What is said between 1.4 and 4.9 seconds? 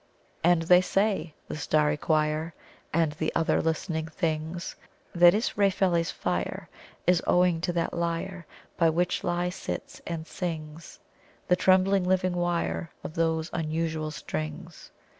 (the starry choir And the other listening things)